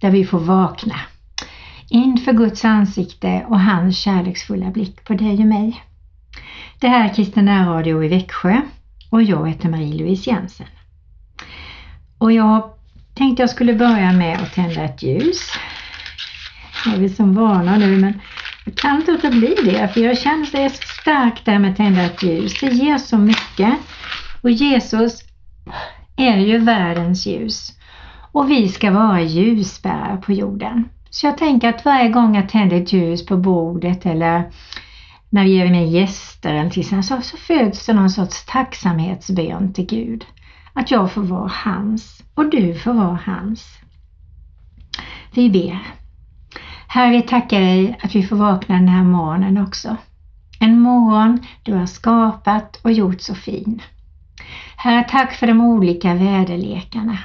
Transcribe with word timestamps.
där 0.00 0.10
vi 0.10 0.24
får 0.24 0.40
vakna 0.40 0.96
inför 1.90 2.32
Guds 2.32 2.64
ansikte 2.64 3.44
och 3.48 3.60
hans 3.60 3.98
kärleksfulla 3.98 4.70
blick 4.70 5.04
på 5.04 5.14
dig 5.14 5.32
och 5.32 5.46
mig. 5.46 5.84
Det 6.78 6.88
här 6.88 7.08
är 7.08 7.14
Kristen 7.14 7.66
Radio 7.66 8.04
i 8.04 8.08
Växjö 8.08 8.60
och 9.10 9.22
jag 9.22 9.48
heter 9.48 9.68
Marie-Louise 9.68 10.30
Jensen. 10.30 10.66
Och 12.18 12.32
jag 12.32 12.70
tänkte 13.14 13.42
jag 13.42 13.50
skulle 13.50 13.74
börja 13.74 14.12
med 14.12 14.40
att 14.42 14.54
tända 14.54 14.82
ett 14.82 15.02
ljus. 15.02 15.50
Jag 16.84 16.94
är 16.94 17.00
väl 17.00 17.14
som 17.14 17.34
vana 17.34 17.76
nu 17.76 17.96
men 17.96 18.20
jag 18.64 18.74
kan 18.74 18.96
inte 18.96 19.12
låta 19.12 19.30
bli 19.30 19.54
det 19.64 19.88
för 19.88 20.00
jag 20.00 20.18
känner 20.18 20.42
att 20.42 20.52
det 20.52 20.62
är 20.62 20.68
så 20.68 20.82
starkt 21.00 21.44
där 21.44 21.58
med 21.58 21.70
att 21.70 21.76
tända 21.76 22.02
ett 22.02 22.22
ljus. 22.22 22.60
Det 22.60 22.66
ger 22.66 22.98
så 22.98 23.18
mycket. 23.18 23.74
Och 24.42 24.50
Jesus 24.50 25.22
är 26.16 26.36
ju 26.36 26.58
världens 26.58 27.26
ljus. 27.26 27.79
Och 28.32 28.50
vi 28.50 28.68
ska 28.68 28.90
vara 28.90 29.22
ljusbärare 29.22 30.16
på 30.16 30.32
jorden. 30.32 30.88
Så 31.10 31.26
jag 31.26 31.38
tänker 31.38 31.68
att 31.68 31.84
varje 31.84 32.08
gång 32.08 32.36
jag 32.36 32.48
tänder 32.48 32.76
ett 32.76 32.92
ljus 32.92 33.26
på 33.26 33.36
bordet 33.36 34.06
eller 34.06 34.50
när 35.30 35.44
vi 35.44 35.50
ger 35.50 35.70
med 35.70 35.90
gäster 35.90 36.54
eller 36.54 36.70
till 36.70 37.02
så, 37.02 37.20
så 37.22 37.36
föds 37.36 37.86
det 37.86 37.92
någon 37.92 38.10
sorts 38.10 38.44
tacksamhetsbön 38.44 39.72
till 39.72 39.86
Gud. 39.86 40.24
Att 40.72 40.90
jag 40.90 41.12
får 41.12 41.22
vara 41.22 41.50
hans 41.54 42.22
och 42.34 42.50
du 42.50 42.74
får 42.74 42.92
vara 42.92 43.18
hans. 43.24 43.78
Vi 45.34 45.50
ber. 45.50 45.78
Herre, 46.88 47.10
vi 47.10 47.22
tackar 47.22 47.60
dig 47.60 47.98
att 48.02 48.14
vi 48.14 48.22
får 48.22 48.36
vakna 48.36 48.74
den 48.74 48.88
här 48.88 49.04
morgonen 49.04 49.58
också. 49.58 49.96
En 50.60 50.80
morgon 50.80 51.38
du 51.62 51.74
har 51.74 51.86
skapat 51.86 52.76
och 52.76 52.92
gjort 52.92 53.20
så 53.20 53.34
fin. 53.34 53.82
Herre, 54.76 55.04
tack 55.08 55.32
för 55.32 55.46
de 55.46 55.60
olika 55.60 56.14
väderlekarna. 56.14 57.18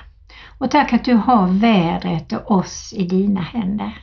Och 0.57 0.71
tack 0.71 0.93
att 0.93 1.05
du 1.05 1.13
har 1.13 1.47
vädret 1.47 2.33
och 2.33 2.51
oss 2.51 2.93
i 2.93 3.07
dina 3.07 3.41
händer. 3.41 3.97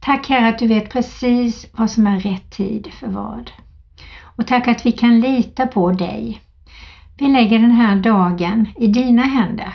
Tack 0.00 0.28
Herre 0.28 0.48
att 0.48 0.58
du 0.58 0.66
vet 0.66 0.92
precis 0.92 1.66
vad 1.72 1.90
som 1.90 2.06
är 2.06 2.20
rätt 2.20 2.50
tid 2.50 2.92
för 2.92 3.06
vad. 3.06 3.50
Och 4.36 4.46
tack 4.46 4.68
att 4.68 4.86
vi 4.86 4.92
kan 4.92 5.20
lita 5.20 5.66
på 5.66 5.92
dig. 5.92 6.40
Vi 7.18 7.28
lägger 7.28 7.58
den 7.58 7.70
här 7.70 7.96
dagen 7.96 8.68
i 8.76 8.86
dina 8.86 9.22
händer. 9.22 9.72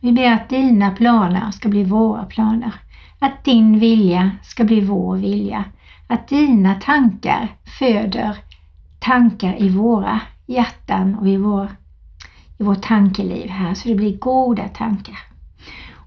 Vi 0.00 0.12
ber 0.12 0.32
att 0.32 0.48
dina 0.48 0.90
planer 0.90 1.50
ska 1.50 1.68
bli 1.68 1.84
våra 1.84 2.24
planer. 2.24 2.72
Att 3.18 3.44
din 3.44 3.78
vilja 3.78 4.30
ska 4.42 4.64
bli 4.64 4.80
vår 4.80 5.16
vilja. 5.16 5.64
Att 6.06 6.28
dina 6.28 6.74
tankar 6.74 7.48
föder 7.78 8.36
tankar 8.98 9.62
i 9.62 9.68
våra 9.68 10.20
hjärtan 10.46 11.14
och 11.14 11.28
i 11.28 11.36
vår, 11.36 11.68
i 12.58 12.62
vårt 12.62 12.82
tankeliv 12.82 13.50
här 13.50 13.74
så 13.74 13.88
det 13.88 13.94
blir 13.94 14.18
goda 14.18 14.68
tankar. 14.68 15.27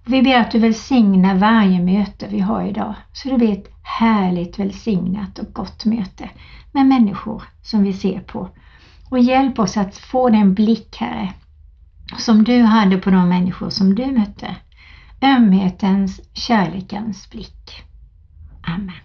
Och 0.06 0.14
vi 0.14 0.22
ber 0.22 0.40
att 0.40 0.52
du 0.52 0.60
välsignar 0.60 1.36
varje 1.36 1.82
möte 1.82 2.28
vi 2.28 2.40
har 2.40 2.64
idag 2.64 2.94
så 3.14 3.30
det 3.30 3.38
blir 3.38 3.52
ett 3.52 3.72
härligt 3.84 4.60
välsignat 4.60 5.40
och 5.40 5.54
gott 5.54 5.86
möte 5.86 6.30
med 6.72 6.86
människor 6.86 7.44
som 7.62 7.84
vi 7.84 7.94
ser 7.94 8.20
på. 8.20 8.50
Och 9.10 9.20
hjälp 9.20 9.60
oss 9.60 9.78
att 9.78 9.98
få 9.98 10.30
den 10.30 10.54
blick, 10.54 10.98
Herre, 10.98 11.34
som 12.18 12.44
du 12.44 12.62
hade 12.62 12.98
på 12.98 13.10
de 13.10 13.30
människor 13.30 13.70
som 13.70 13.96
du 13.96 14.06
mötte. 14.06 14.56
Ömhetens, 15.22 16.22
kärlekens 16.34 17.30
blick. 17.30 17.84
Amen. 18.62 19.02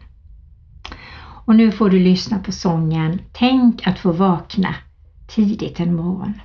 Och 1.18 1.56
nu 1.56 1.72
får 1.72 1.90
du 1.90 1.98
lyssna 1.98 2.38
på 2.38 2.52
sången 2.52 3.20
Tänk 3.32 3.86
att 3.86 3.98
få 3.98 4.12
vakna 4.12 4.74
tidigt 5.26 5.80
en 5.80 5.96
morgon. 5.96 6.40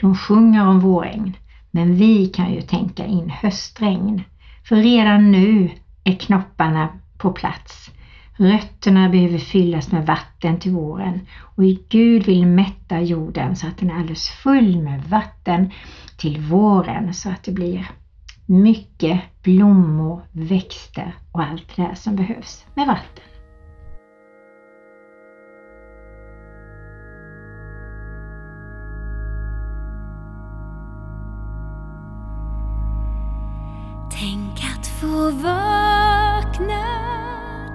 De 0.00 0.16
sjunger 0.16 0.66
om 0.66 0.80
vårregn. 0.80 1.36
Men 1.70 1.94
vi 1.94 2.26
kan 2.26 2.54
ju 2.54 2.60
tänka 2.60 3.06
in 3.06 3.30
höstregn. 3.30 4.22
För 4.68 4.76
redan 4.76 5.32
nu 5.32 5.70
är 6.04 6.12
knopparna 6.12 6.88
på 7.18 7.32
plats. 7.32 7.90
Rötterna 8.36 9.08
behöver 9.08 9.38
fyllas 9.38 9.92
med 9.92 10.06
vatten 10.06 10.58
till 10.58 10.72
våren 10.72 11.20
och 11.38 11.64
Gud 11.88 12.26
vill 12.26 12.46
mätta 12.46 13.00
jorden 13.00 13.56
så 13.56 13.66
att 13.66 13.78
den 13.78 13.90
är 13.90 13.94
alldeles 13.94 14.28
full 14.28 14.82
med 14.82 15.04
vatten 15.04 15.70
till 16.16 16.40
våren 16.40 17.14
så 17.14 17.28
att 17.28 17.42
det 17.42 17.52
blir 17.52 17.90
mycket 18.46 19.20
blommor, 19.42 20.22
växter 20.32 21.14
och 21.32 21.42
allt 21.42 21.76
det 21.76 21.82
där 21.82 21.94
som 21.94 22.16
behövs 22.16 22.66
med 22.74 22.86
vatten. 22.86 23.24
Få 35.00 35.30
vakna 35.30 36.84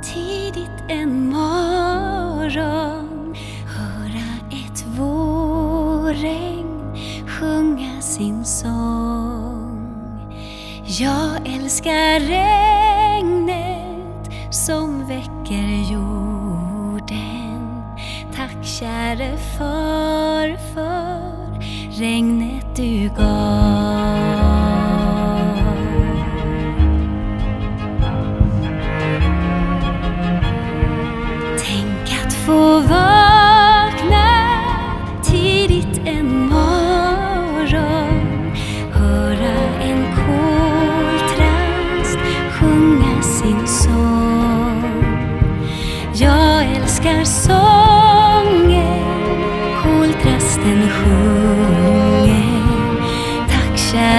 tidigt 0.04 0.84
en 0.90 1.30
morgon. 1.30 3.36
Höra 3.66 4.28
ett 4.52 4.86
vårregn 4.98 6.96
sjunga 7.28 8.02
sin 8.02 8.46
sång. 8.46 10.34
Jag 10.86 11.48
älskar 11.56 12.20
regnet 12.20 13.56
som 14.56 15.08
väcker 15.08 15.92
jorden. 15.92 17.84
Tack 18.36 18.66
käre 18.66 19.38
far 19.38 20.58
för 20.74 21.60
regnet 22.00 22.76
du 22.76 23.10
gav. 23.18 23.55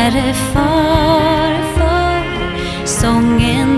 Tack 0.07 0.15
käre 0.15 0.35
far 0.35 1.63
för 1.75 2.87
sången 2.87 3.76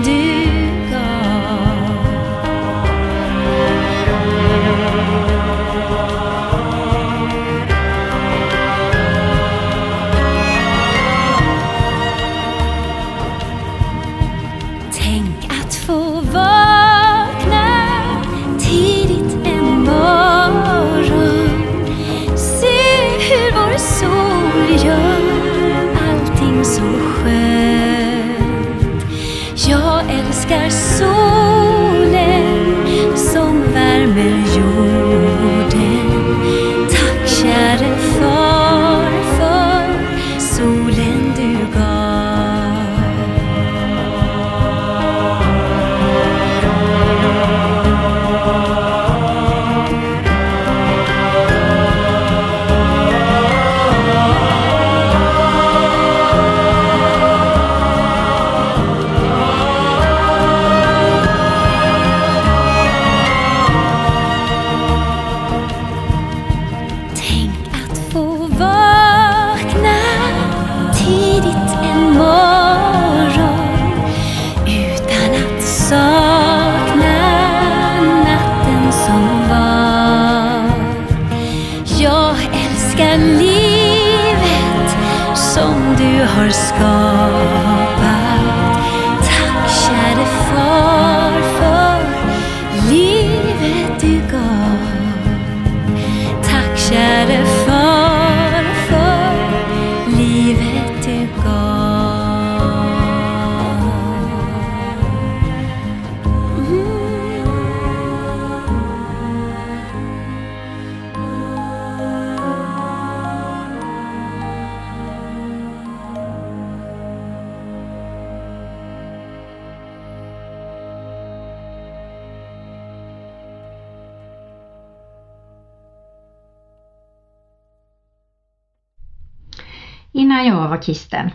När 130.39 130.45
jag 130.45 130.69
var 130.69 130.81
kristen, 130.81 131.29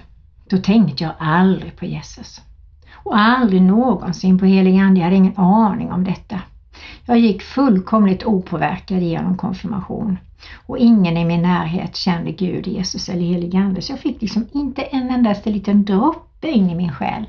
då 0.50 0.58
tänkte 0.58 1.04
jag 1.04 1.12
aldrig 1.18 1.76
på 1.76 1.84
Jesus. 1.84 2.40
Och 2.92 3.18
aldrig 3.18 3.62
någonsin 3.62 4.38
på 4.38 4.46
helig 4.46 4.78
ande. 4.78 5.00
Jag 5.00 5.04
hade 5.04 5.16
ingen 5.16 5.38
aning 5.38 5.92
om 5.92 6.04
detta. 6.04 6.40
Jag 7.06 7.18
gick 7.18 7.42
fullkomligt 7.42 8.24
opåverkad 8.24 9.02
genom 9.02 9.36
konfirmation. 9.36 10.18
Och 10.66 10.78
ingen 10.78 11.16
i 11.16 11.24
min 11.24 11.42
närhet 11.42 11.96
kände 11.96 12.32
Gud, 12.32 12.66
Jesus 12.66 13.08
eller 13.08 13.22
helig 13.22 13.56
ande. 13.56 13.82
Så 13.82 13.92
jag 13.92 14.00
fick 14.00 14.22
liksom 14.22 14.46
inte 14.52 14.82
en 14.82 15.10
endaste 15.10 15.50
liten 15.50 15.84
droppe 15.84 16.50
in 16.50 16.70
i 16.70 16.74
min 16.74 16.92
själ. 16.92 17.24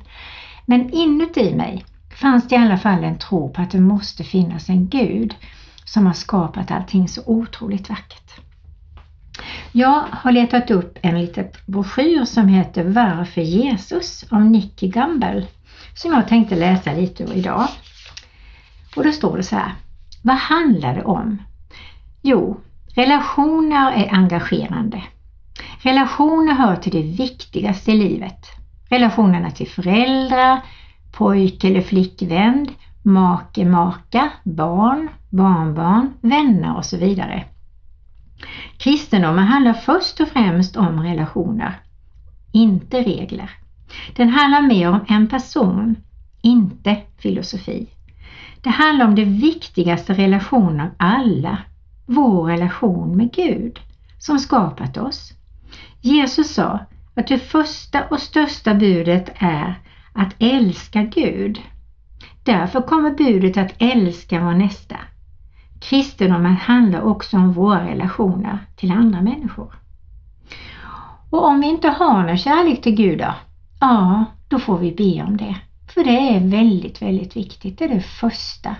Men 0.66 0.89
inuti 0.89 1.56
mig 1.56 1.86
fanns 2.22 2.48
det 2.48 2.56
i 2.56 2.57
alla 2.57 2.77
fall 2.77 3.04
en 3.04 3.18
tro 3.18 3.50
på 3.50 3.62
att 3.62 3.72
det 3.72 3.80
måste 3.80 4.24
finnas 4.24 4.69
en 4.69 4.88
Gud 4.88 5.36
som 5.86 6.06
har 6.06 6.13
skapat 6.13 6.72
allting 6.72 7.07
så 7.07 7.22
otroligt 7.25 7.89
vackert. 7.89 8.44
Jag 9.77 10.04
har 10.12 10.31
letat 10.31 10.72
upp 10.72 10.98
en 11.01 11.22
liten 11.22 11.45
broschyr 11.66 12.25
som 12.25 12.48
heter 12.48 12.83
Varför 12.83 13.42
Jesus 13.42 14.25
av 14.30 14.42
Nicky 14.42 14.88
Gamble 14.88 15.48
som 15.95 16.13
jag 16.13 16.27
tänkte 16.27 16.56
läsa 16.56 16.94
lite 16.94 17.24
ur 17.24 17.33
idag. 17.33 17.68
Och 18.95 19.04
då 19.04 19.12
står 19.12 19.38
det 19.38 19.44
så 19.44 19.56
här. 19.56 19.72
Vad 20.24 20.36
handlar 20.36 20.95
det 20.95 21.04
om? 21.04 21.42
Jo, 22.22 22.60
relationer 22.95 23.92
är 23.92 24.13
engagerande. 24.13 25.04
Relationer 25.81 26.54
hör 26.54 26.75
till 26.75 26.92
det 26.92 27.24
viktigaste 27.24 27.92
i 27.92 27.98
livet. 27.98 28.45
Relationerna 28.89 29.51
till 29.51 29.69
föräldrar, 29.69 30.62
pojk 31.12 31.63
eller 31.63 31.81
flickvän, 31.81 32.68
make, 33.04 33.66
maka, 33.66 34.30
barn, 34.44 35.10
barnbarn, 35.30 36.13
vänner 36.22 36.77
och 36.77 36.86
så 36.86 36.98
vidare. 36.98 37.45
Kristendomen 38.78 39.46
handlar 39.46 39.74
först 39.74 40.20
och 40.20 40.28
främst 40.28 40.76
om 40.78 41.00
relationer, 41.00 41.80
inte 42.52 43.02
regler. 43.02 43.50
Den 44.16 44.30
handlar 44.30 44.62
mer 44.62 44.90
om 44.90 45.06
en 45.08 45.28
person, 45.28 45.96
inte 46.42 46.98
filosofi. 47.18 47.88
Det 48.62 48.70
handlar 48.70 49.06
om 49.06 49.16
det 49.16 49.26
viktigaste 49.26 50.14
relationen 50.14 50.80
av 50.82 50.92
alla, 50.98 51.58
vår 52.06 52.46
relation 52.48 53.18
med 53.18 53.34
Gud 53.34 53.80
som 54.20 54.40
skapat 54.40 54.98
oss. 54.98 55.34
Jesus 56.02 56.54
sa 56.54 56.80
att 57.16 57.28
det 57.28 57.38
första 57.38 58.04
och 58.04 58.20
största 58.20 58.74
budet 58.74 59.30
är 59.36 59.80
att 60.14 60.36
älska 60.40 61.04
Gud. 61.04 61.62
Därför 62.44 62.82
kommer 62.82 63.12
budet 63.12 63.58
att 63.58 63.76
älska 63.78 64.40
vår 64.40 64.54
nästa. 64.54 64.96
Kristendomen 65.90 66.56
handlar 66.56 67.02
också 67.02 67.38
om 67.38 67.52
våra 67.52 67.88
relationer 67.88 68.60
till 68.76 68.92
andra 68.92 69.22
människor. 69.22 69.76
Och 71.30 71.46
om 71.46 71.62
vi 71.62 71.68
inte 71.68 71.88
har 71.88 72.24
någon 72.24 72.38
kärlek 72.38 72.82
till 72.82 72.96
Gud 72.96 73.20
då? 73.20 73.34
Ja, 73.80 74.26
då 74.48 74.60
får 74.60 74.78
vi 74.78 74.92
be 74.92 75.24
om 75.24 75.38
det. 75.38 75.56
För 75.94 76.04
det 76.04 76.36
är 76.36 76.40
väldigt, 76.40 77.02
väldigt 77.02 77.36
viktigt. 77.36 77.80
Det 77.80 77.86
är 77.86 77.90
det 77.90 78.02
första. 78.02 78.76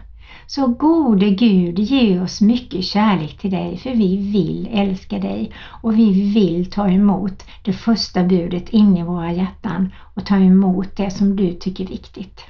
Så 0.48 0.68
gode 0.68 1.30
Gud, 1.30 1.80
ge 1.80 2.20
oss 2.20 2.42
mycket 2.42 2.84
kärlek 2.84 3.38
till 3.38 3.52
dig 3.52 3.78
för 3.78 3.90
vi 3.90 4.18
vill 4.18 4.70
älska 4.72 5.20
dig 5.20 5.52
och 5.82 6.00
vi 6.00 6.34
vill 6.34 6.72
ta 6.72 6.90
emot 6.90 7.44
det 7.64 7.74
första 7.74 8.24
budet 8.24 8.70
in 8.70 8.98
i 8.98 9.04
våra 9.04 9.32
hjärtan 9.32 9.94
och 10.16 10.26
ta 10.26 10.36
emot 10.36 10.98
det 10.98 11.12
som 11.12 11.36
du 11.36 11.54
tycker 11.54 11.84
är 11.84 11.88
viktigt. 11.88 12.42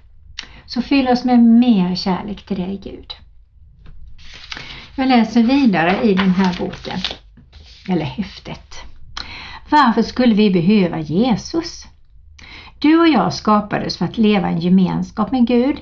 Så 0.66 0.82
fyll 0.82 1.08
oss 1.08 1.26
med 1.26 1.40
mer 1.40 1.96
kärlek 1.96 2.46
till 2.46 2.58
dig 2.58 2.82
Gud. 2.84 3.25
Jag 4.98 5.08
läser 5.08 5.44
vidare 5.44 6.04
i 6.04 6.14
den 6.14 6.30
här 6.30 6.58
boken, 6.60 7.00
eller 7.90 8.06
häftet. 8.06 8.76
Varför 9.70 10.02
skulle 10.02 10.36
vi 10.36 10.52
behöva 10.52 11.00
Jesus? 11.00 11.88
Du 12.80 13.00
och 13.00 13.08
jag 13.08 13.34
skapades 13.34 13.98
för 13.98 14.06
att 14.06 14.18
leva 14.18 14.48
en 14.48 14.60
gemenskap 14.60 15.32
med 15.32 15.48
Gud. 15.48 15.78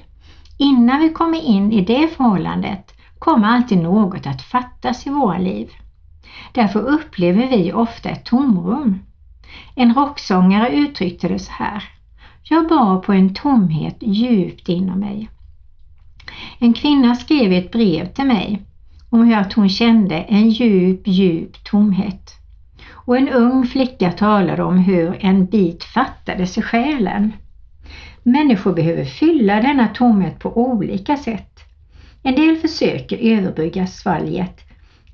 Innan 0.57 0.99
vi 0.99 1.09
kommer 1.09 1.45
in 1.45 1.71
i 1.71 1.81
det 1.81 2.07
förhållandet 2.07 2.93
kommer 3.19 3.47
alltid 3.47 3.77
något 3.77 4.27
att 4.27 4.41
fattas 4.41 5.07
i 5.07 5.09
våra 5.09 5.37
liv. 5.37 5.69
Därför 6.51 6.79
upplever 6.79 7.47
vi 7.47 7.73
ofta 7.73 8.09
ett 8.09 8.25
tomrum. 8.25 8.99
En 9.75 9.93
rocksångare 9.93 10.69
uttryckte 10.69 11.27
det 11.27 11.39
så 11.39 11.51
här. 11.51 11.83
Jag 12.43 12.67
bar 12.67 12.99
på 12.99 13.13
en 13.13 13.33
tomhet 13.33 13.97
djupt 13.99 14.69
inom 14.69 14.99
mig. 14.99 15.29
En 16.59 16.73
kvinna 16.73 17.15
skrev 17.15 17.51
ett 17.51 17.71
brev 17.71 18.05
till 18.13 18.25
mig 18.25 18.61
om 19.13 19.27
hur 19.27 19.37
att 19.37 19.53
hon 19.53 19.69
kände 19.69 20.15
en 20.15 20.49
djup, 20.49 21.01
djup 21.05 21.63
tomhet. 21.63 22.31
Och 22.91 23.17
en 23.17 23.29
ung 23.29 23.65
flicka 23.65 24.11
talade 24.11 24.63
om 24.63 24.77
hur 24.77 25.17
en 25.19 25.45
bit 25.45 25.83
fattades 25.83 26.57
i 26.57 26.61
själen. 26.61 27.33
Människor 28.23 28.73
behöver 28.73 29.05
fylla 29.05 29.61
denna 29.61 29.87
tomhet 29.87 30.39
på 30.39 30.57
olika 30.57 31.17
sätt. 31.17 31.59
En 32.23 32.35
del 32.35 32.55
försöker 32.55 33.17
överbrygga 33.17 33.87
svalget 33.87 34.61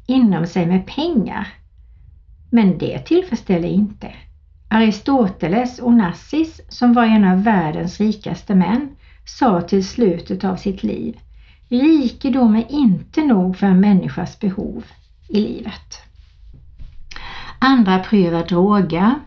inom 0.07 0.47
sig 0.47 0.65
med 0.65 0.87
pengar. 0.87 1.47
Men 2.49 2.77
det 2.77 2.99
tillfredsställer 2.99 3.69
inte. 3.69 4.11
Aristoteles 4.69 5.79
Onassis, 5.81 6.61
som 6.69 6.93
var 6.93 7.05
en 7.05 7.25
av 7.25 7.43
världens 7.43 7.99
rikaste 7.99 8.55
män, 8.55 8.89
sa 9.25 9.61
till 9.61 9.87
slutet 9.87 10.43
av 10.43 10.55
sitt 10.55 10.83
liv 10.83 11.17
Rikedom 11.69 12.55
är 12.55 12.71
inte 12.71 13.23
nog 13.25 13.57
för 13.57 13.67
en 13.67 13.79
människas 13.79 14.39
behov 14.39 14.83
i 15.27 15.39
livet. 15.39 16.01
Andra 17.59 17.99
prövar 17.99 18.43
droger, 18.43 19.19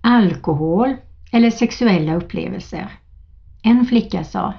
alkohol 0.00 0.96
eller 1.32 1.50
sexuella 1.50 2.14
upplevelser. 2.14 2.88
En 3.62 3.86
flicka 3.86 4.24
sa 4.24 4.54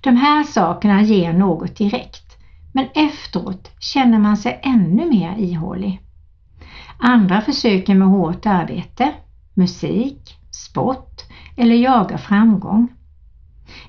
De 0.00 0.16
här 0.16 0.44
sakerna 0.44 1.02
ger 1.02 1.32
något 1.32 1.76
direkt 1.76 2.36
men 2.72 2.86
efteråt 2.94 3.70
känner 3.78 4.18
man 4.18 4.36
sig 4.36 4.60
ännu 4.62 5.08
mer 5.08 5.36
ihålig. 5.38 6.00
Andra 6.98 7.40
försöker 7.40 7.94
med 7.94 8.08
hårt 8.08 8.46
arbete, 8.46 9.12
musik, 9.54 10.38
sport 10.50 11.22
eller 11.56 11.74
jagar 11.74 12.16
framgång. 12.16 12.88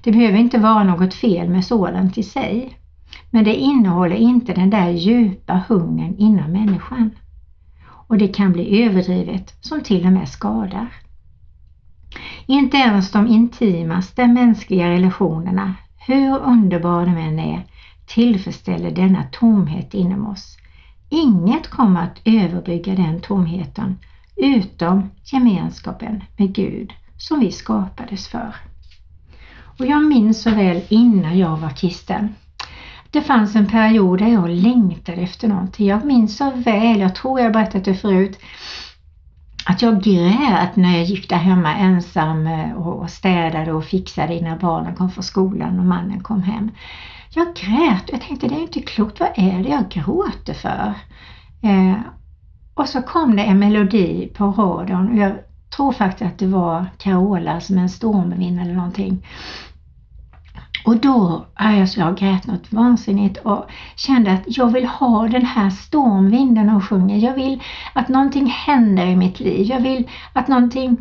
Det 0.01 0.11
behöver 0.11 0.37
inte 0.37 0.57
vara 0.57 0.83
något 0.83 1.13
fel 1.13 1.49
med 1.49 1.65
sådant 1.65 2.17
i 2.17 2.23
sig, 2.23 2.77
men 3.29 3.43
det 3.43 3.55
innehåller 3.55 4.15
inte 4.15 4.53
den 4.53 4.69
där 4.69 4.89
djupa 4.89 5.61
hungern 5.67 6.15
inom 6.17 6.51
människan. 6.51 7.11
Och 8.07 8.17
det 8.17 8.27
kan 8.27 8.53
bli 8.53 8.83
överdrivet 8.83 9.53
som 9.61 9.81
till 9.81 10.05
och 10.05 10.11
med 10.11 10.29
skadar. 10.29 10.87
Inte 12.45 12.77
ens 12.77 13.11
de 13.11 13.27
intimaste 13.27 14.27
mänskliga 14.27 14.89
relationerna, 14.89 15.73
hur 16.07 16.39
underbara 16.39 17.05
de 17.05 17.17
än 17.17 17.39
är, 17.39 17.63
tillfredsställer 18.05 18.91
denna 18.91 19.23
tomhet 19.31 19.93
inom 19.93 20.27
oss. 20.27 20.57
Inget 21.09 21.69
kommer 21.69 22.03
att 22.03 22.21
överbrygga 22.25 22.95
den 22.95 23.21
tomheten 23.21 23.97
utom 24.35 25.09
gemenskapen 25.23 26.23
med 26.37 26.53
Gud 26.55 26.93
som 27.17 27.39
vi 27.39 27.51
skapades 27.51 28.27
för. 28.27 28.55
Och 29.79 29.85
jag 29.85 30.03
minns 30.03 30.41
så 30.41 30.49
väl 30.49 30.81
innan 30.89 31.37
jag 31.37 31.57
var 31.57 31.69
kristen. 31.69 32.35
Det 33.11 33.21
fanns 33.21 33.55
en 33.55 33.67
period 33.67 34.19
där 34.19 34.27
jag 34.27 34.49
längtade 34.49 35.21
efter 35.21 35.47
någonting. 35.47 35.87
Jag 35.87 36.05
minns 36.05 36.37
så 36.37 36.51
väl, 36.55 36.99
jag 36.99 37.15
tror 37.15 37.39
jag 37.39 37.53
berättat 37.53 37.85
det 37.85 37.95
förut, 37.95 38.39
att 39.65 39.81
jag 39.81 40.03
grät 40.03 40.75
när 40.75 40.97
jag 40.97 41.03
gick 41.03 41.29
där 41.29 41.37
hemma 41.37 41.75
ensam 41.75 42.47
eh, 42.47 42.71
och 42.71 43.09
städade 43.09 43.73
och 43.73 43.85
fixade 43.85 44.35
innan 44.35 44.59
barnen 44.59 44.95
kom 44.95 45.11
från 45.11 45.23
skolan 45.23 45.79
och 45.79 45.85
mannen 45.85 46.23
kom 46.23 46.43
hem. 46.43 46.71
Jag 47.29 47.47
grät 47.55 48.03
och 48.03 48.13
jag 48.13 48.21
tänkte 48.21 48.47
det 48.47 48.55
är 48.55 48.61
inte 48.61 48.79
klokt, 48.79 49.19
vad 49.19 49.29
är 49.35 49.63
det 49.63 49.69
jag 49.69 49.89
gråter 49.89 50.53
för? 50.53 50.93
Eh, 51.61 51.95
och 52.73 52.89
så 52.89 53.01
kom 53.01 53.35
det 53.35 53.43
en 53.43 53.59
melodi 53.59 54.27
på 54.27 54.45
radion 54.45 55.09
och 55.11 55.17
jag 55.17 55.33
tror 55.75 55.91
faktiskt 55.91 56.31
att 56.31 56.39
det 56.39 56.47
var 56.47 56.85
Carola 56.97 57.61
som 57.61 57.77
en 57.77 57.89
stormvind 57.89 58.61
eller 58.61 58.73
någonting. 58.73 59.25
Och 60.85 60.97
då, 60.97 61.45
alltså 61.55 61.99
jag 61.99 62.17
grät 62.17 62.47
något 62.47 62.71
vansinnigt 62.71 63.37
och 63.37 63.69
kände 63.95 64.31
att 64.31 64.43
jag 64.45 64.71
vill 64.71 64.85
ha 64.85 65.27
den 65.27 65.45
här 65.45 65.69
stormvinden 65.69 66.69
och 66.69 66.89
sjunger. 66.89 67.17
Jag 67.17 67.33
vill 67.33 67.63
att 67.93 68.09
någonting 68.09 68.45
händer 68.45 69.05
i 69.05 69.15
mitt 69.15 69.39
liv. 69.39 69.67
Jag 69.67 69.79
vill 69.79 70.09
att 70.33 70.47
någonting 70.47 70.97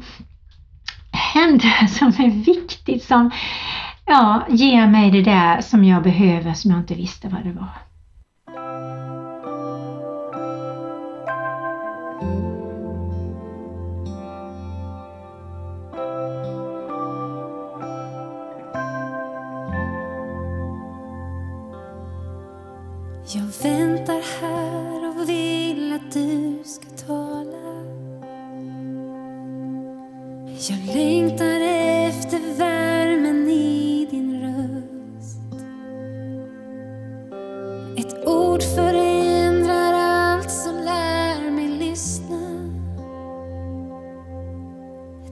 händer 1.13 1.87
som 1.99 2.09
är 2.09 2.31
viktigt, 2.31 3.05
som 3.05 3.31
ja, 4.07 4.43
ger 4.49 4.87
mig 4.87 5.11
det 5.11 5.23
där 5.23 5.61
som 5.61 5.85
jag 5.85 6.03
behöver, 6.03 6.55
som 6.55 6.71
jag 6.71 6.81
inte 6.81 6.95
visste 6.95 7.29
vad 7.29 7.45
det 7.45 7.53
var. 7.53 7.92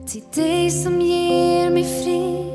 Till 0.07 0.23
dig 0.33 0.71
som 0.71 1.01
ger 1.01 1.69
mig 1.69 1.83
frid. 1.83 2.50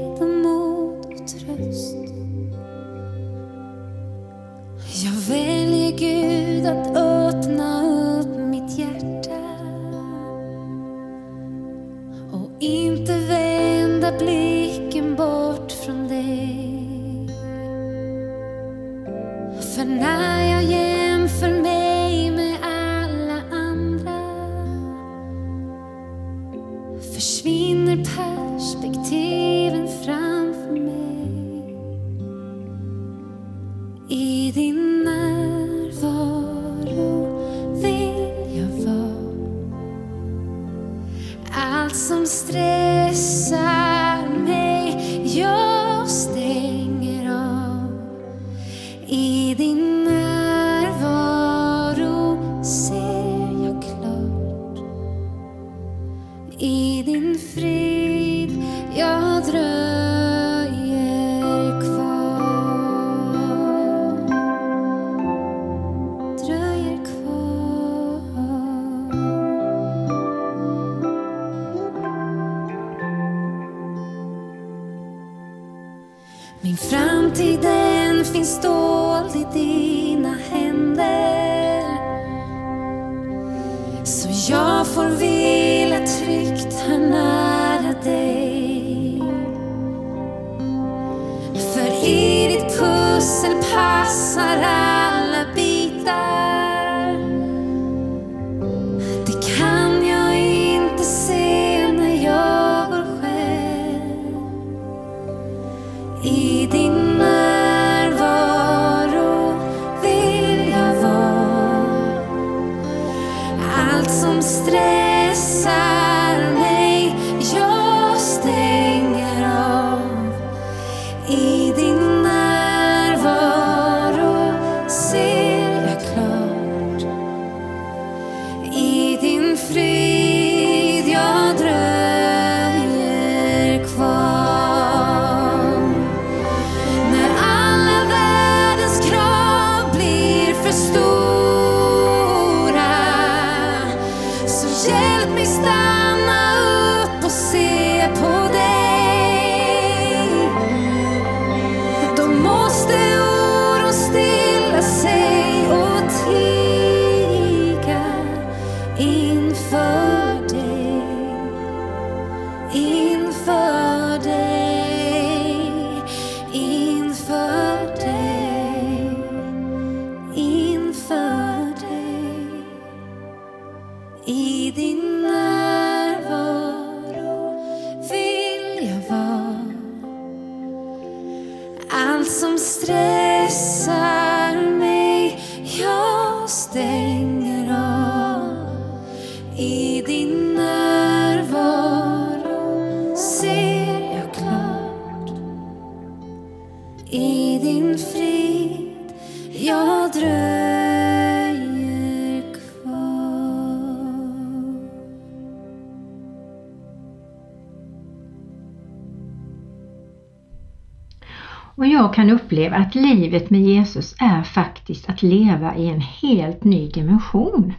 Uppleva 212.56 212.76
att 212.76 212.94
livet 212.94 213.50
med 213.50 213.60
Jesus 213.60 214.14
är 214.18 214.42
faktiskt 214.42 215.08
att 215.08 215.22
leva 215.22 215.76
i 215.76 215.88
en 215.88 216.00
helt 216.00 216.64
ny 216.64 216.88
dimension. 216.88 217.74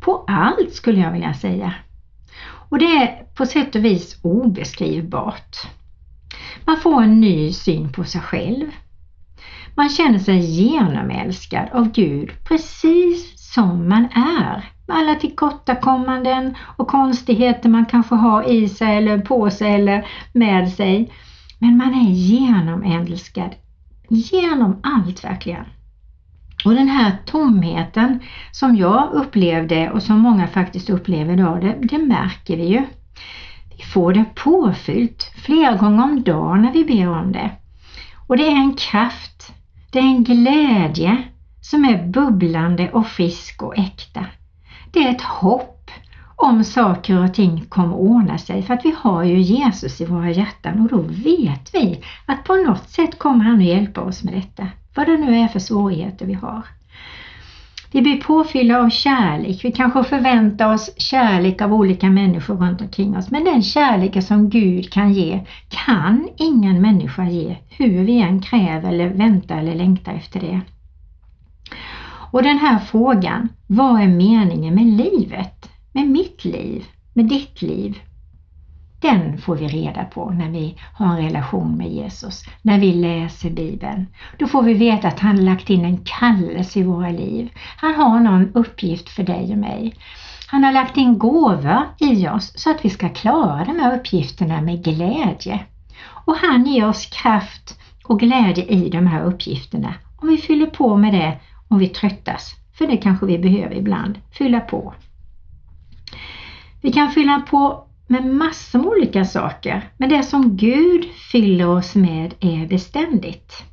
På 0.00 0.24
allt 0.26 0.74
skulle 0.74 1.00
jag 1.00 1.12
vilja 1.12 1.34
säga. 1.34 1.74
Och 2.70 2.78
det 2.78 2.84
är 2.84 3.24
på 3.34 3.46
sätt 3.46 3.74
och 3.74 3.84
vis 3.84 4.20
obeskrivbart. 4.22 5.56
Man 6.64 6.76
får 6.76 7.02
en 7.02 7.20
ny 7.20 7.52
syn 7.52 7.92
på 7.92 8.04
sig 8.04 8.20
själv. 8.20 8.66
Man 9.74 9.88
känner 9.88 10.18
sig 10.18 10.38
genomälskad 10.38 11.68
av 11.72 11.92
Gud 11.92 12.30
precis 12.44 13.52
som 13.52 13.88
man 13.88 14.04
är. 14.14 14.70
Med 14.86 14.96
alla 14.96 15.14
tillkortakommanden 15.14 16.54
och 16.76 16.88
konstigheter 16.88 17.68
man 17.68 17.86
kanske 17.86 18.14
har 18.14 18.50
i 18.50 18.68
sig 18.68 18.96
eller 18.96 19.18
på 19.18 19.50
sig 19.50 19.74
eller 19.74 20.06
med 20.32 20.72
sig. 20.72 21.12
Men 21.58 21.76
man 21.76 21.94
är 21.94 22.10
genomälskad 22.10 23.54
genom 24.10 24.80
allt 24.82 25.24
verkligen. 25.24 25.64
Och 26.64 26.74
den 26.74 26.88
här 26.88 27.16
tomheten 27.26 28.20
som 28.52 28.76
jag 28.76 29.12
upplevde 29.12 29.90
och 29.90 30.02
som 30.02 30.20
många 30.20 30.46
faktiskt 30.46 30.90
upplever 30.90 31.32
idag, 31.32 31.60
det, 31.60 31.76
det 31.82 31.98
märker 31.98 32.56
vi 32.56 32.64
ju. 32.64 32.86
Vi 33.76 33.82
får 33.82 34.12
det 34.12 34.24
påfyllt 34.34 35.32
flera 35.44 35.76
gånger 35.76 36.04
om 36.04 36.22
dagen 36.22 36.62
när 36.62 36.72
vi 36.72 36.84
ber 36.84 37.08
om 37.08 37.32
det. 37.32 37.50
Och 38.26 38.36
det 38.36 38.46
är 38.46 38.56
en 38.56 38.74
kraft, 38.74 39.52
det 39.90 39.98
är 39.98 40.02
en 40.02 40.24
glädje 40.24 41.22
som 41.60 41.84
är 41.84 42.06
bubblande 42.06 42.90
och 42.90 43.06
frisk 43.06 43.62
och 43.62 43.78
äkta. 43.78 44.26
Det 44.92 44.98
är 44.98 45.10
ett 45.10 45.22
hopp 45.22 45.79
om 46.40 46.64
saker 46.64 47.24
och 47.24 47.34
ting 47.34 47.64
kommer 47.68 47.94
ordna 47.94 48.38
sig 48.38 48.62
för 48.62 48.74
att 48.74 48.84
vi 48.84 48.94
har 48.98 49.24
ju 49.24 49.40
Jesus 49.40 50.00
i 50.00 50.04
våra 50.04 50.30
hjärtan 50.30 50.80
och 50.80 50.88
då 50.88 50.98
vet 51.02 51.74
vi 51.74 52.02
att 52.26 52.44
på 52.44 52.54
något 52.56 52.88
sätt 52.88 53.18
kommer 53.18 53.44
han 53.44 53.58
att 53.58 53.64
hjälpa 53.64 54.00
oss 54.00 54.24
med 54.24 54.34
detta. 54.34 54.66
Vad 54.94 55.06
det 55.06 55.16
nu 55.16 55.36
är 55.36 55.48
för 55.48 55.58
svårigheter 55.58 56.26
vi 56.26 56.34
har. 56.34 56.62
Vi 57.92 58.02
blir 58.02 58.20
påfyllda 58.20 58.78
av 58.78 58.90
kärlek. 58.90 59.64
Vi 59.64 59.72
kanske 59.72 60.04
förväntar 60.04 60.74
oss 60.74 60.90
kärlek 60.96 61.62
av 61.62 61.74
olika 61.74 62.10
människor 62.10 62.54
runt 62.54 62.80
omkring 62.80 63.16
oss. 63.16 63.30
Men 63.30 63.44
den 63.44 63.62
kärleken 63.62 64.22
som 64.22 64.50
Gud 64.50 64.92
kan 64.92 65.12
ge 65.12 65.46
kan 65.68 66.28
ingen 66.36 66.82
människa 66.82 67.24
ge 67.24 67.56
hur 67.68 68.04
vi 68.04 68.20
än 68.20 68.42
kräver 68.42 68.88
eller 68.88 69.08
väntar 69.08 69.58
eller 69.58 69.74
längtar 69.74 70.12
efter 70.12 70.40
det. 70.40 70.60
Och 72.32 72.42
den 72.42 72.58
här 72.58 72.78
frågan, 72.78 73.48
vad 73.66 74.02
är 74.02 74.08
meningen 74.08 74.74
med 74.74 74.86
livet? 74.86 75.70
Med 75.92 76.08
mitt 76.08 76.44
liv? 76.44 76.84
Med 77.12 77.28
ditt 77.28 77.62
liv? 77.62 77.98
Den 79.00 79.38
får 79.38 79.56
vi 79.56 79.68
reda 79.68 80.04
på 80.04 80.30
när 80.30 80.50
vi 80.50 80.76
har 80.92 81.06
en 81.06 81.24
relation 81.24 81.76
med 81.76 81.92
Jesus, 81.92 82.44
när 82.62 82.78
vi 82.78 82.92
läser 82.92 83.50
Bibeln. 83.50 84.06
Då 84.38 84.46
får 84.46 84.62
vi 84.62 84.74
veta 84.74 85.08
att 85.08 85.20
han 85.20 85.44
lagt 85.44 85.70
in 85.70 85.84
en 85.84 85.98
kallelse 86.04 86.78
i 86.78 86.82
våra 86.82 87.10
liv. 87.10 87.50
Han 87.76 87.94
har 87.94 88.20
någon 88.20 88.52
uppgift 88.54 89.08
för 89.08 89.22
dig 89.22 89.52
och 89.52 89.58
mig. 89.58 89.94
Han 90.46 90.64
har 90.64 90.72
lagt 90.72 90.96
in 90.96 91.18
gåvor 91.18 91.82
i 91.98 92.28
oss 92.28 92.52
så 92.56 92.70
att 92.70 92.84
vi 92.84 92.90
ska 92.90 93.08
klara 93.08 93.64
de 93.64 93.78
här 93.80 93.98
uppgifterna 93.98 94.60
med 94.60 94.84
glädje. 94.84 95.60
Och 96.26 96.36
han 96.36 96.66
ger 96.66 96.88
oss 96.88 97.06
kraft 97.06 97.78
och 98.04 98.20
glädje 98.20 98.64
i 98.64 98.88
de 98.88 99.06
här 99.06 99.24
uppgifterna. 99.24 99.94
Om 100.16 100.28
vi 100.28 100.36
fyller 100.36 100.66
på 100.66 100.96
med 100.96 101.12
det 101.12 101.38
om 101.68 101.78
vi 101.78 101.88
tröttas, 101.88 102.54
för 102.72 102.86
det 102.86 102.96
kanske 102.96 103.26
vi 103.26 103.38
behöver 103.38 103.74
ibland, 103.74 104.18
fylla 104.30 104.60
på. 104.60 104.94
Vi 106.80 106.92
kan 106.92 107.10
fylla 107.10 107.40
på 107.40 107.86
med 108.06 108.26
massor 108.26 108.78
med 108.78 108.88
olika 108.88 109.24
saker, 109.24 109.90
men 109.96 110.08
det 110.08 110.22
som 110.22 110.56
Gud 110.56 111.04
fyller 111.32 111.68
oss 111.68 111.94
med 111.94 112.34
är 112.40 112.66
beständigt. 112.66 113.64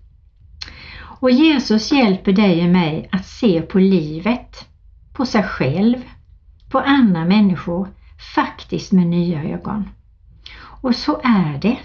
Och 1.20 1.32
Jesus 1.32 1.92
hjälper 1.92 2.34
dig 2.34 2.64
och 2.64 2.70
mig 2.70 3.10
att 3.12 3.26
se 3.26 3.62
på 3.62 3.80
livet, 3.80 4.66
på 5.14 5.26
sig 5.26 5.44
själv, 5.44 5.96
på 6.70 6.80
andra 6.80 7.26
människor, 7.26 7.88
faktiskt 8.36 8.92
med 8.92 9.08
nya 9.08 9.44
ögon. 9.44 9.90
Och 10.82 10.96
så 10.96 11.22
är 11.24 11.60
det. 11.62 11.78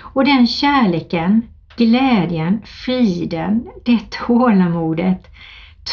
Och 0.00 0.24
den 0.24 0.46
kärleken, 0.46 1.42
glädjen, 1.76 2.62
friden, 2.64 3.68
det 3.84 4.10
tålamodet, 4.10 5.26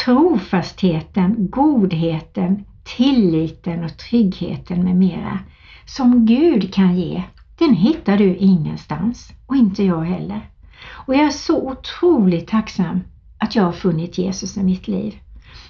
trofastheten, 0.04 1.50
godheten, 1.50 2.64
tilliten 2.84 3.84
och 3.84 3.98
tryggheten 3.98 4.84
med 4.84 4.96
mera 4.96 5.38
som 5.84 6.26
Gud 6.26 6.74
kan 6.74 6.96
ge, 6.96 7.22
den 7.58 7.74
hittar 7.74 8.18
du 8.18 8.36
ingenstans 8.36 9.32
och 9.46 9.56
inte 9.56 9.84
jag 9.84 10.04
heller. 10.04 10.50
Och 10.88 11.14
jag 11.14 11.24
är 11.24 11.30
så 11.30 11.70
otroligt 11.70 12.48
tacksam 12.48 13.00
att 13.38 13.54
jag 13.54 13.62
har 13.62 13.72
funnit 13.72 14.18
Jesus 14.18 14.56
i 14.56 14.62
mitt 14.62 14.88
liv. 14.88 15.14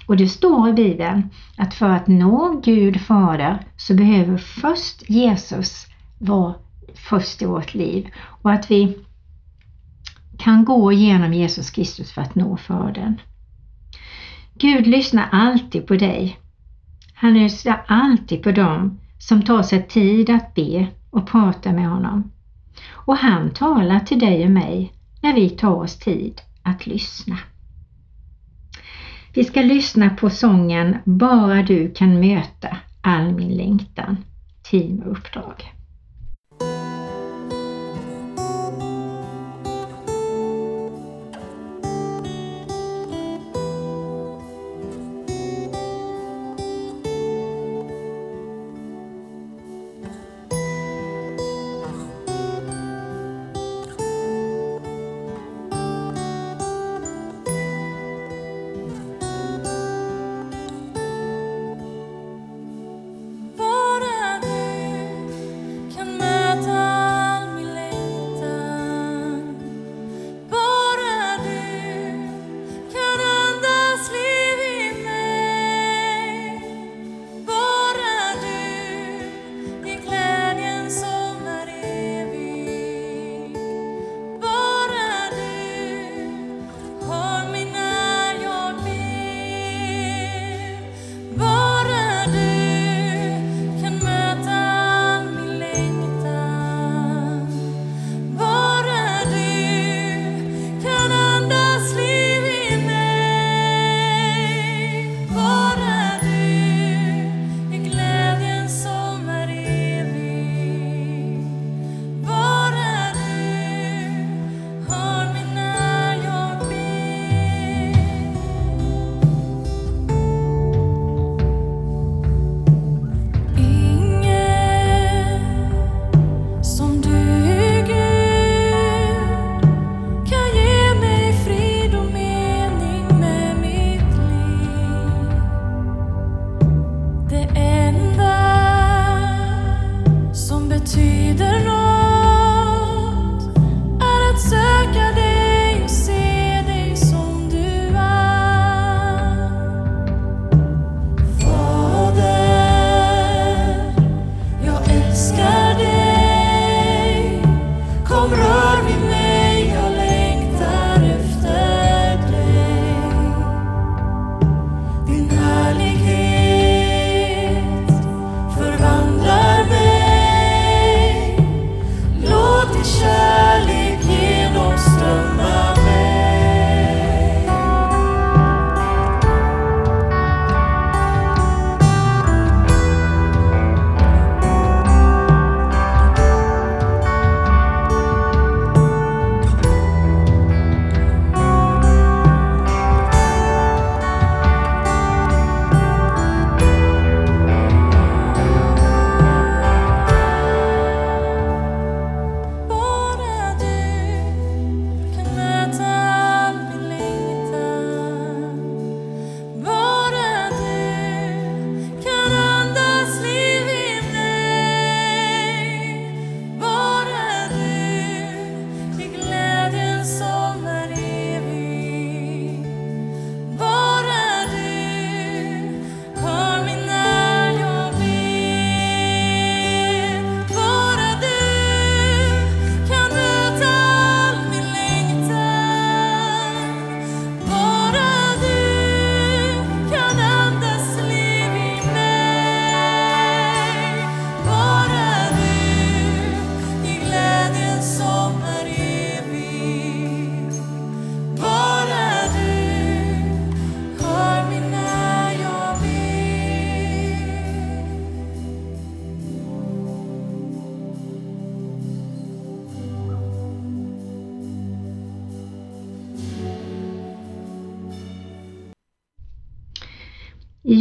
Och 0.07 0.17
det 0.17 0.27
står 0.27 0.69
i 0.69 0.73
Bibeln 0.73 1.29
att 1.57 1.73
för 1.73 1.89
att 1.89 2.07
nå 2.07 2.61
Gud 2.63 3.01
Fader 3.01 3.65
så 3.77 3.93
behöver 3.93 4.37
först 4.37 5.09
Jesus 5.09 5.87
vara 6.19 6.55
först 6.93 7.41
i 7.41 7.45
vårt 7.45 7.73
liv 7.73 8.07
och 8.41 8.51
att 8.51 8.71
vi 8.71 8.97
kan 10.37 10.65
gå 10.65 10.91
genom 10.91 11.33
Jesus 11.33 11.69
Kristus 11.69 12.11
för 12.11 12.21
att 12.21 12.35
nå 12.35 12.57
Fadern. 12.57 13.21
Gud 14.55 14.87
lyssnar 14.87 15.29
alltid 15.31 15.87
på 15.87 15.95
dig. 15.95 16.39
Han 17.23 17.33
lyssnar 17.33 17.83
alltid 17.87 18.43
på 18.43 18.51
dem 18.51 18.99
som 19.17 19.41
tar 19.41 19.63
sig 19.63 19.87
tid 19.87 20.29
att 20.29 20.53
be 20.53 20.87
och 21.09 21.27
prata 21.27 21.71
med 21.71 21.89
honom. 21.89 22.31
Och 22.91 23.17
han 23.17 23.49
talar 23.49 23.99
till 23.99 24.19
dig 24.19 24.45
och 24.45 24.51
mig 24.51 24.93
när 25.21 25.33
vi 25.33 25.49
tar 25.49 25.75
oss 25.75 25.99
tid 25.99 26.41
att 26.63 26.87
lyssna. 26.87 27.39
Vi 29.33 29.43
ska 29.43 29.61
lyssna 29.61 30.09
på 30.09 30.29
sången 30.29 30.97
Bara 31.03 31.63
du 31.63 31.91
kan 31.91 32.19
möta 32.19 32.77
all 33.01 33.33
min 33.33 33.57
längtan, 33.57 34.17
team 34.63 35.03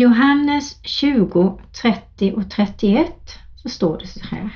Johannes 0.03 0.77
20, 0.83 1.59
30 1.83 2.33
och 2.33 2.51
31 2.51 3.07
så 3.57 3.69
står 3.69 3.99
det 3.99 4.07
så 4.07 4.21
här. 4.31 4.51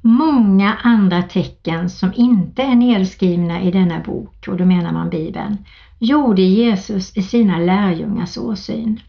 Många 0.00 0.76
andra 0.82 1.22
tecken 1.22 1.90
som 1.90 2.12
inte 2.16 2.62
är 2.62 2.74
nedskrivna 2.74 3.62
i 3.62 3.70
denna 3.70 4.00
bok, 4.00 4.48
och 4.48 4.56
då 4.56 4.64
menar 4.64 4.92
man 4.92 5.10
Bibeln, 5.10 5.56
gjorde 5.98 6.42
Jesus 6.42 7.16
i 7.16 7.22
sina 7.22 7.58
lärjungars 7.58 8.38
åsyn. 8.38 9.00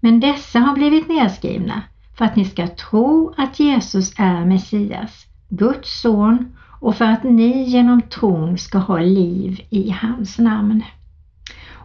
Men 0.00 0.20
dessa 0.20 0.58
har 0.58 0.74
blivit 0.74 1.08
nedskrivna 1.08 1.82
för 2.18 2.24
att 2.24 2.36
ni 2.36 2.44
ska 2.44 2.66
tro 2.66 3.34
att 3.36 3.60
Jesus 3.60 4.12
är 4.18 4.44
Messias, 4.44 5.26
Guds 5.48 6.00
son 6.00 6.56
och 6.80 6.96
för 6.96 7.04
att 7.04 7.24
ni 7.24 7.62
genom 7.62 8.02
tron 8.02 8.58
ska 8.58 8.78
ha 8.78 8.98
liv 8.98 9.60
i 9.70 9.90
hans 9.90 10.38
namn. 10.38 10.84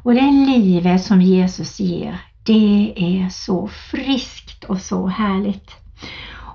Och 0.04 0.14
det 0.14 0.32
livet 0.32 1.04
som 1.04 1.22
Jesus 1.22 1.80
ger, 1.80 2.22
det 2.48 2.94
är 2.96 3.30
så 3.30 3.68
friskt 3.68 4.64
och 4.64 4.82
så 4.82 5.08
härligt. 5.08 5.72